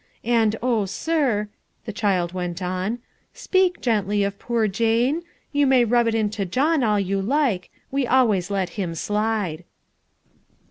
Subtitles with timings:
[0.25, 1.47] And, oh, sir,"
[1.85, 2.97] the child went on,
[3.35, 5.21] "speak gently of poor Jane.
[5.53, 9.63] You may rub it into John all you like; we always let him slide."